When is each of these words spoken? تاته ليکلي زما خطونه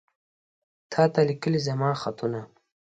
تاته 0.91 1.21
ليکلي 1.29 1.59
زما 1.67 1.89
خطونه 2.01 2.41